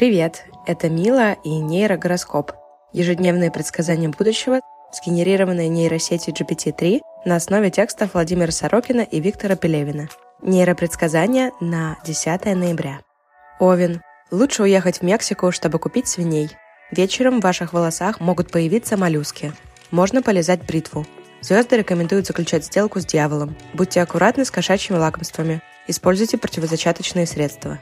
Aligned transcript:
Привет, 0.00 0.46
это 0.64 0.88
Мила 0.88 1.34
и 1.44 1.50
нейрогороскоп. 1.50 2.52
Ежедневные 2.94 3.50
предсказания 3.50 4.08
будущего, 4.08 4.60
сгенерированные 4.94 5.68
нейросетью 5.68 6.32
GPT-3 6.32 7.00
на 7.26 7.36
основе 7.36 7.70
текстов 7.70 8.14
Владимира 8.14 8.50
Сорокина 8.50 9.02
и 9.02 9.20
Виктора 9.20 9.56
Пелевина. 9.56 10.08
Нейропредсказания 10.40 11.52
на 11.60 11.98
10 12.06 12.46
ноября. 12.46 13.00
Овен. 13.58 14.00
Лучше 14.30 14.62
уехать 14.62 15.00
в 15.00 15.02
Мексику, 15.02 15.52
чтобы 15.52 15.78
купить 15.78 16.08
свиней. 16.08 16.48
Вечером 16.90 17.40
в 17.40 17.44
ваших 17.44 17.74
волосах 17.74 18.20
могут 18.20 18.50
появиться 18.50 18.96
моллюски. 18.96 19.52
Можно 19.90 20.22
полезать 20.22 20.64
бритву. 20.64 21.04
Звезды 21.42 21.76
рекомендуют 21.76 22.26
заключать 22.26 22.64
сделку 22.64 23.00
с 23.00 23.04
дьяволом. 23.04 23.54
Будьте 23.74 24.00
аккуратны 24.00 24.46
с 24.46 24.50
кошачьими 24.50 24.96
лакомствами. 24.96 25.60
Используйте 25.86 26.38
противозачаточные 26.38 27.26
средства. 27.26 27.78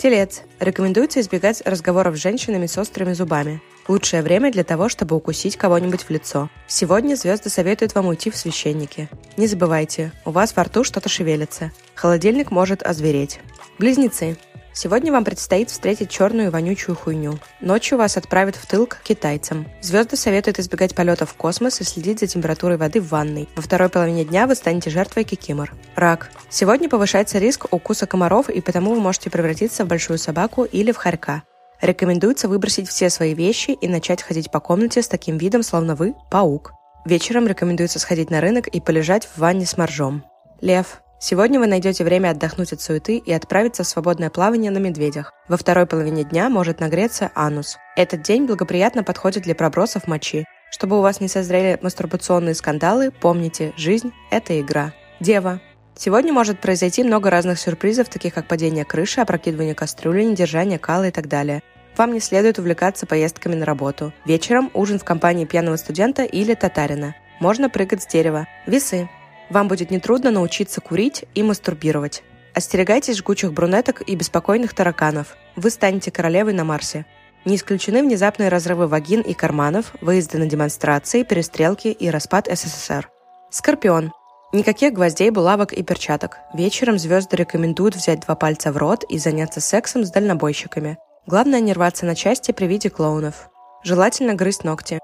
Телец. 0.00 0.40
Рекомендуется 0.60 1.20
избегать 1.20 1.60
разговоров 1.66 2.16
с 2.16 2.22
женщинами 2.22 2.64
с 2.64 2.78
острыми 2.78 3.12
зубами. 3.12 3.60
Лучшее 3.86 4.22
время 4.22 4.50
для 4.50 4.64
того, 4.64 4.88
чтобы 4.88 5.14
укусить 5.14 5.58
кого-нибудь 5.58 6.04
в 6.04 6.08
лицо. 6.08 6.48
Сегодня 6.66 7.16
звезды 7.16 7.50
советуют 7.50 7.94
вам 7.94 8.06
уйти 8.06 8.30
в 8.30 8.36
священники. 8.36 9.10
Не 9.36 9.46
забывайте, 9.46 10.12
у 10.24 10.30
вас 10.30 10.56
во 10.56 10.64
рту 10.64 10.84
что-то 10.84 11.10
шевелится. 11.10 11.70
Холодильник 11.94 12.50
может 12.50 12.82
озвереть. 12.82 13.40
Близнецы. 13.78 14.38
Сегодня 14.72 15.12
вам 15.12 15.24
предстоит 15.24 15.70
встретить 15.70 16.10
черную 16.10 16.48
и 16.48 16.50
вонючую 16.50 16.96
хуйню. 16.96 17.38
Ночью 17.60 17.98
вас 17.98 18.16
отправят 18.16 18.56
в 18.56 18.66
тыл 18.66 18.86
к 18.86 18.98
китайцам. 19.02 19.66
Звезды 19.80 20.16
советуют 20.16 20.58
избегать 20.58 20.94
полетов 20.94 21.30
в 21.30 21.34
космос 21.34 21.80
и 21.80 21.84
следить 21.84 22.20
за 22.20 22.26
температурой 22.26 22.76
воды 22.76 23.00
в 23.00 23.08
ванной. 23.08 23.48
Во 23.56 23.62
второй 23.62 23.88
половине 23.88 24.24
дня 24.24 24.46
вы 24.46 24.54
станете 24.54 24.90
жертвой 24.90 25.24
кикимор. 25.24 25.72
Рак. 25.96 26.30
Сегодня 26.48 26.88
повышается 26.88 27.38
риск 27.38 27.66
укуса 27.72 28.06
комаров, 28.06 28.48
и 28.48 28.60
потому 28.60 28.94
вы 28.94 29.00
можете 29.00 29.30
превратиться 29.30 29.84
в 29.84 29.88
большую 29.88 30.18
собаку 30.18 30.64
или 30.64 30.92
в 30.92 30.96
хорька. 30.96 31.42
Рекомендуется 31.80 32.48
выбросить 32.48 32.88
все 32.88 33.10
свои 33.10 33.34
вещи 33.34 33.70
и 33.70 33.88
начать 33.88 34.22
ходить 34.22 34.50
по 34.50 34.60
комнате 34.60 35.02
с 35.02 35.08
таким 35.08 35.38
видом, 35.38 35.62
словно 35.62 35.94
вы– 35.94 36.14
паук. 36.30 36.72
Вечером 37.06 37.46
рекомендуется 37.46 37.98
сходить 37.98 38.30
на 38.30 38.40
рынок 38.40 38.68
и 38.68 38.80
полежать 38.80 39.26
в 39.26 39.38
ванне 39.38 39.64
с 39.64 39.76
моржом. 39.78 40.24
Лев. 40.60 41.02
Сегодня 41.22 41.60
вы 41.60 41.66
найдете 41.66 42.02
время 42.02 42.30
отдохнуть 42.30 42.72
от 42.72 42.80
суеты 42.80 43.18
и 43.18 43.30
отправиться 43.30 43.82
в 43.82 43.86
свободное 43.86 44.30
плавание 44.30 44.70
на 44.70 44.78
медведях. 44.78 45.34
Во 45.48 45.58
второй 45.58 45.84
половине 45.84 46.24
дня 46.24 46.48
может 46.48 46.80
нагреться 46.80 47.30
анус. 47.34 47.76
Этот 47.94 48.22
день 48.22 48.46
благоприятно 48.46 49.04
подходит 49.04 49.42
для 49.42 49.54
пробросов 49.54 50.08
мочи. 50.08 50.46
Чтобы 50.70 50.98
у 50.98 51.02
вас 51.02 51.20
не 51.20 51.28
созрели 51.28 51.78
мастурбационные 51.82 52.54
скандалы, 52.54 53.10
помните, 53.10 53.74
жизнь– 53.76 54.14
это 54.30 54.58
игра. 54.58 54.94
Дева. 55.20 55.60
Сегодня 55.94 56.32
может 56.32 56.58
произойти 56.58 57.04
много 57.04 57.28
разных 57.28 57.60
сюрпризов, 57.60 58.08
таких 58.08 58.32
как 58.32 58.48
падение 58.48 58.86
крыши, 58.86 59.20
опрокидывание 59.20 59.74
кастрюли, 59.74 60.22
недержание 60.22 60.78
кала 60.78 61.08
и 61.08 61.10
так 61.10 61.28
далее. 61.28 61.62
Вам 61.98 62.14
не 62.14 62.20
следует 62.20 62.58
увлекаться 62.58 63.04
поездками 63.04 63.56
на 63.56 63.66
работу. 63.66 64.14
Вечером 64.24 64.70
ужин 64.72 64.98
в 64.98 65.04
компании 65.04 65.44
пьяного 65.44 65.76
студента 65.76 66.22
или 66.24 66.54
татарина. 66.54 67.14
Можно 67.40 67.68
прыгать 67.68 68.04
с 68.04 68.06
дерева. 68.06 68.46
Весы. 68.66 69.10
Вам 69.50 69.68
будет 69.68 69.90
нетрудно 69.90 70.30
научиться 70.30 70.80
курить 70.80 71.24
и 71.34 71.42
мастурбировать. 71.42 72.22
Остерегайтесь 72.54 73.18
жгучих 73.18 73.52
брюнеток 73.52 74.02
и 74.08 74.14
беспокойных 74.14 74.74
тараканов. 74.74 75.36
Вы 75.56 75.70
станете 75.70 76.10
королевой 76.10 76.52
на 76.52 76.64
Марсе. 76.64 77.04
Не 77.44 77.56
исключены 77.56 78.02
внезапные 78.02 78.48
разрывы 78.48 78.86
вагин 78.86 79.22
и 79.22 79.34
карманов, 79.34 79.94
выезды 80.00 80.38
на 80.38 80.46
демонстрации, 80.46 81.22
перестрелки 81.22 81.88
и 81.88 82.10
распад 82.10 82.48
СССР. 82.50 83.08
Скорпион. 83.50 84.12
Никаких 84.52 84.92
гвоздей, 84.92 85.30
булавок 85.30 85.72
и 85.72 85.82
перчаток. 85.82 86.38
Вечером 86.54 86.98
звезды 86.98 87.36
рекомендуют 87.36 87.94
взять 87.94 88.20
два 88.20 88.34
пальца 88.34 88.72
в 88.72 88.76
рот 88.76 89.04
и 89.08 89.18
заняться 89.18 89.60
сексом 89.60 90.04
с 90.04 90.10
дальнобойщиками. 90.10 90.98
Главное 91.26 91.60
не 91.60 91.72
рваться 91.72 92.04
на 92.04 92.14
части 92.14 92.52
при 92.52 92.66
виде 92.66 92.90
клоунов. 92.90 93.48
Желательно 93.84 94.34
грызть 94.34 94.64
ногти. 94.64 94.98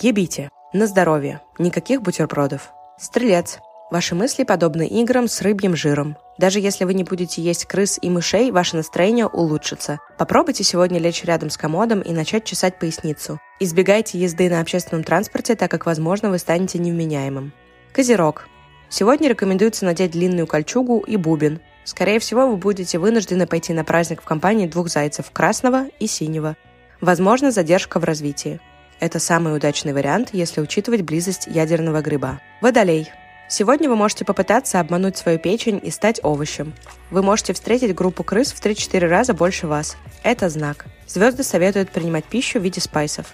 Ебите. 0.00 0.50
На 0.72 0.86
здоровье. 0.86 1.40
Никаких 1.58 2.02
бутербродов. 2.02 2.72
Стрелец. 2.98 3.58
Ваши 3.90 4.14
мысли 4.14 4.44
подобны 4.44 4.86
играм 4.86 5.26
с 5.26 5.42
рыбьим 5.42 5.74
жиром. 5.74 6.16
Даже 6.38 6.60
если 6.60 6.84
вы 6.84 6.94
не 6.94 7.02
будете 7.02 7.42
есть 7.42 7.64
крыс 7.64 7.98
и 8.00 8.08
мышей, 8.08 8.52
ваше 8.52 8.76
настроение 8.76 9.26
улучшится. 9.26 9.98
Попробуйте 10.16 10.62
сегодня 10.62 11.00
лечь 11.00 11.24
рядом 11.24 11.50
с 11.50 11.56
комодом 11.56 12.00
и 12.00 12.12
начать 12.12 12.44
чесать 12.44 12.78
поясницу. 12.78 13.40
Избегайте 13.58 14.16
езды 14.16 14.48
на 14.48 14.60
общественном 14.60 15.02
транспорте, 15.02 15.56
так 15.56 15.68
как, 15.72 15.86
возможно, 15.86 16.30
вы 16.30 16.38
станете 16.38 16.78
невменяемым. 16.78 17.52
Козерог. 17.92 18.46
Сегодня 18.88 19.28
рекомендуется 19.28 19.84
надеть 19.84 20.12
длинную 20.12 20.46
кольчугу 20.46 21.00
и 21.00 21.16
бубен. 21.16 21.60
Скорее 21.82 22.20
всего, 22.20 22.46
вы 22.46 22.56
будете 22.56 22.98
вынуждены 22.98 23.48
пойти 23.48 23.72
на 23.72 23.82
праздник 23.82 24.22
в 24.22 24.24
компании 24.24 24.68
двух 24.68 24.88
зайцев– 24.88 25.30
красного 25.32 25.86
и 25.98 26.06
синего. 26.06 26.56
Возможно, 27.00 27.50
задержка 27.50 27.98
в 27.98 28.04
развитии. 28.04 28.60
Это 29.00 29.18
самый 29.18 29.56
удачный 29.56 29.92
вариант, 29.92 30.28
если 30.32 30.60
учитывать 30.60 31.02
близость 31.02 31.48
ядерного 31.48 32.02
гриба. 32.02 32.40
Водолей. 32.60 33.10
Сегодня 33.50 33.88
вы 33.88 33.96
можете 33.96 34.24
попытаться 34.24 34.78
обмануть 34.78 35.16
свою 35.16 35.40
печень 35.40 35.80
и 35.82 35.90
стать 35.90 36.20
овощем. 36.22 36.72
Вы 37.10 37.24
можете 37.24 37.52
встретить 37.52 37.96
группу 37.96 38.22
крыс 38.22 38.52
в 38.52 38.64
3-4 38.64 39.08
раза 39.08 39.34
больше 39.34 39.66
вас. 39.66 39.96
Это 40.22 40.48
знак. 40.48 40.86
Звезды 41.08 41.42
советуют 41.42 41.90
принимать 41.90 42.24
пищу 42.24 42.60
в 42.60 42.62
виде 42.62 42.80
спайсов. 42.80 43.26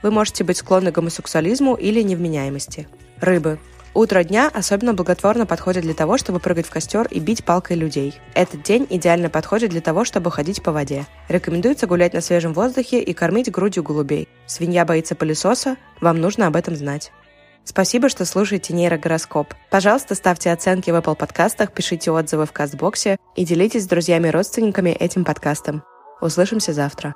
Вы 0.00 0.12
можете 0.12 0.44
быть 0.44 0.58
склонны 0.58 0.92
к 0.92 0.94
гомосексуализму 0.94 1.74
или 1.74 2.02
невменяемости. 2.02 2.86
Рыбы. 3.20 3.58
Утро 3.94 4.22
дня 4.22 4.48
особенно 4.54 4.94
благотворно 4.94 5.44
подходит 5.44 5.82
для 5.82 5.94
того, 5.94 6.18
чтобы 6.18 6.38
прыгать 6.38 6.66
в 6.66 6.70
костер 6.70 7.08
и 7.10 7.18
бить 7.18 7.44
палкой 7.44 7.76
людей. 7.76 8.14
Этот 8.34 8.62
день 8.62 8.86
идеально 8.88 9.28
подходит 9.28 9.70
для 9.70 9.80
того, 9.80 10.04
чтобы 10.04 10.30
ходить 10.30 10.62
по 10.62 10.70
воде. 10.70 11.04
Рекомендуется 11.28 11.88
гулять 11.88 12.12
на 12.12 12.20
свежем 12.20 12.52
воздухе 12.52 13.00
и 13.00 13.12
кормить 13.12 13.50
грудью 13.50 13.82
голубей. 13.82 14.28
Свинья 14.46 14.84
боится 14.84 15.16
пылесоса, 15.16 15.76
вам 16.00 16.20
нужно 16.20 16.46
об 16.46 16.54
этом 16.54 16.76
знать. 16.76 17.10
Спасибо, 17.64 18.08
что 18.08 18.24
слушаете 18.24 18.74
нейрогороскоп. 18.74 19.54
Пожалуйста, 19.70 20.14
ставьте 20.14 20.52
оценки 20.52 20.90
в 20.90 20.94
Apple 20.94 21.16
подкастах, 21.16 21.72
пишите 21.72 22.10
отзывы 22.10 22.46
в 22.46 22.52
Кастбоксе 22.52 23.16
и 23.36 23.44
делитесь 23.44 23.84
с 23.84 23.88
друзьями 23.88 24.28
и 24.28 24.30
родственниками 24.30 24.90
этим 24.90 25.24
подкастом. 25.24 25.82
Услышимся 26.20 26.72
завтра. 26.72 27.14